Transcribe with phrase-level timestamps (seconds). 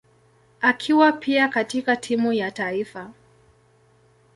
[0.61, 3.13] akiwa pia katika timu ya taifa.